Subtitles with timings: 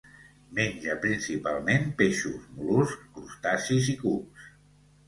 [0.59, 4.53] Menja principalment peixos, mol·luscs, crustacis i cucs.